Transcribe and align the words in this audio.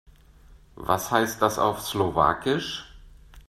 Was 0.77 1.11
heißt 1.11 1.43
das 1.43 1.59
auf 1.59 1.79
Slowakisch? 1.85 2.91